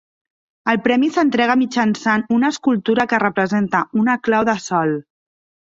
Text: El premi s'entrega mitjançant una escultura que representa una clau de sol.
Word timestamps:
El 0.71 0.79
premi 0.87 1.09
s'entrega 1.17 1.57
mitjançant 1.65 2.25
una 2.39 2.51
escultura 2.55 3.07
que 3.13 3.21
representa 3.27 3.85
una 4.05 4.19
clau 4.29 4.51
de 4.53 4.59
sol. 4.69 4.99